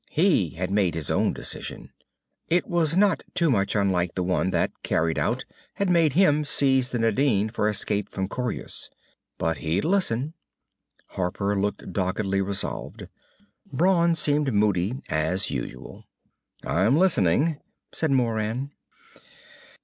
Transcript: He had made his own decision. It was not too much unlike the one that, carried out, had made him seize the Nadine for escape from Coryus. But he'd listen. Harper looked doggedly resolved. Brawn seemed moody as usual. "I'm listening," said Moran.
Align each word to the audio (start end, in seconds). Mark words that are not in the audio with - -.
He 0.09 0.55
had 0.55 0.71
made 0.71 0.95
his 0.95 1.11
own 1.11 1.31
decision. 1.31 1.91
It 2.47 2.65
was 2.65 2.97
not 2.97 3.21
too 3.35 3.51
much 3.51 3.75
unlike 3.75 4.15
the 4.15 4.23
one 4.23 4.49
that, 4.49 4.71
carried 4.81 5.19
out, 5.19 5.45
had 5.75 5.91
made 5.91 6.13
him 6.13 6.43
seize 6.43 6.89
the 6.89 6.97
Nadine 6.97 7.51
for 7.51 7.69
escape 7.69 8.09
from 8.11 8.27
Coryus. 8.27 8.89
But 9.37 9.57
he'd 9.57 9.85
listen. 9.85 10.33
Harper 11.09 11.55
looked 11.55 11.93
doggedly 11.93 12.41
resolved. 12.41 13.09
Brawn 13.71 14.15
seemed 14.15 14.51
moody 14.51 15.03
as 15.07 15.51
usual. 15.51 16.05
"I'm 16.65 16.97
listening," 16.97 17.59
said 17.91 18.09
Moran. 18.09 18.71